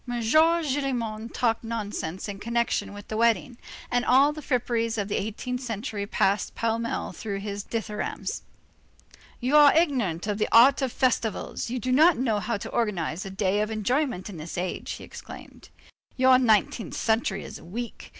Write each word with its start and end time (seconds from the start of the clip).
Gillenormand 0.07 1.31
talked 1.31 1.63
nonsense 1.63 2.27
in 2.27 2.39
connection 2.39 2.91
with 2.91 3.07
the 3.07 3.17
wedding, 3.17 3.59
and 3.91 4.03
all 4.03 4.33
the 4.33 4.41
fripperies 4.41 4.97
of 4.97 5.09
the 5.09 5.15
eighteenth 5.17 5.61
century 5.61 6.07
passed 6.07 6.55
pell 6.55 6.79
mell 6.79 7.11
through 7.11 7.37
his 7.37 7.63
dithyrambs. 7.63 8.41
"You 9.39 9.55
are 9.57 9.77
ignorant 9.77 10.25
of 10.25 10.39
the 10.39 10.49
art 10.51 10.81
of 10.81 10.91
festivals. 10.91 11.69
You 11.69 11.77
do 11.77 11.91
not 11.91 12.17
know 12.17 12.39
how 12.39 12.57
to 12.57 12.69
organize 12.71 13.27
a 13.27 13.29
day 13.29 13.61
of 13.61 13.69
enjoyment 13.69 14.27
in 14.27 14.37
this 14.37 14.57
age," 14.57 14.93
he 14.93 15.03
exclaimed. 15.03 15.69
"Your 16.17 16.39
nineteenth 16.39 16.95
century 16.95 17.43
is 17.43 17.61
weak. 17.61 18.09